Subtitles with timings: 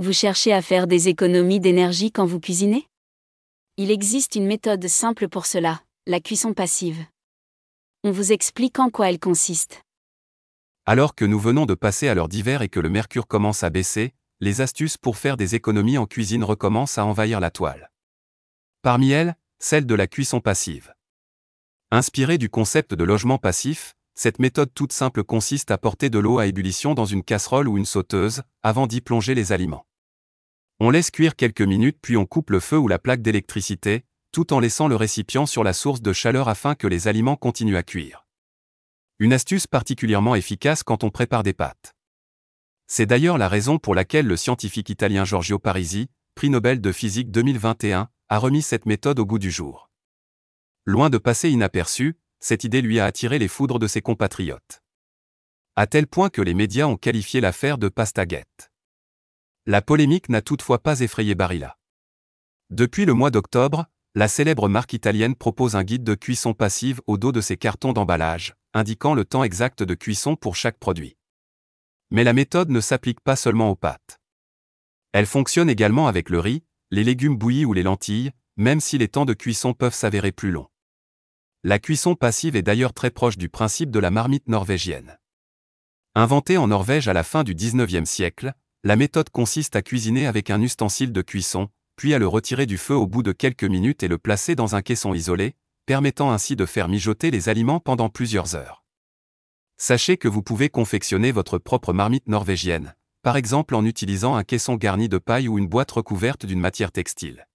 [0.00, 2.88] Vous cherchez à faire des économies d'énergie quand vous cuisinez?
[3.76, 7.06] Il existe une méthode simple pour cela, la cuisson passive.
[8.02, 9.82] On vous explique en quoi elle consiste.
[10.84, 13.70] Alors que nous venons de passer à l'heure d'hiver et que le mercure commence à
[13.70, 17.92] baisser, les astuces pour faire des économies en cuisine recommencent à envahir la toile.
[18.82, 20.92] Parmi elles, celle de la cuisson passive.
[21.92, 26.38] Inspirée du concept de logement passif, cette méthode toute simple consiste à porter de l'eau
[26.38, 29.86] à ébullition dans une casserole ou une sauteuse, avant d'y plonger les aliments.
[30.80, 34.52] On laisse cuire quelques minutes puis on coupe le feu ou la plaque d'électricité, tout
[34.52, 37.82] en laissant le récipient sur la source de chaleur afin que les aliments continuent à
[37.82, 38.26] cuire.
[39.18, 41.94] Une astuce particulièrement efficace quand on prépare des pâtes.
[42.86, 47.30] C'est d'ailleurs la raison pour laquelle le scientifique italien Giorgio Parisi, prix Nobel de physique
[47.30, 49.90] 2021, a remis cette méthode au goût du jour.
[50.84, 54.82] Loin de passer inaperçu, cette idée lui a attiré les foudres de ses compatriotes.
[55.76, 58.70] À tel point que les médias ont qualifié l'affaire de pastaguette.
[59.64, 61.78] La polémique n'a toutefois pas effrayé Barilla.
[62.68, 67.16] Depuis le mois d'octobre, la célèbre marque italienne propose un guide de cuisson passive au
[67.16, 71.16] dos de ses cartons d'emballage, indiquant le temps exact de cuisson pour chaque produit.
[72.10, 74.20] Mais la méthode ne s'applique pas seulement aux pâtes.
[75.12, 79.08] Elle fonctionne également avec le riz, les légumes bouillis ou les lentilles, même si les
[79.08, 80.68] temps de cuisson peuvent s'avérer plus longs.
[81.66, 85.18] La cuisson passive est d'ailleurs très proche du principe de la marmite norvégienne.
[86.14, 90.50] Inventée en Norvège à la fin du 19e siècle, la méthode consiste à cuisiner avec
[90.50, 94.02] un ustensile de cuisson, puis à le retirer du feu au bout de quelques minutes
[94.02, 95.56] et le placer dans un caisson isolé,
[95.86, 98.84] permettant ainsi de faire mijoter les aliments pendant plusieurs heures.
[99.78, 104.74] Sachez que vous pouvez confectionner votre propre marmite norvégienne, par exemple en utilisant un caisson
[104.74, 107.46] garni de paille ou une boîte recouverte d'une matière textile.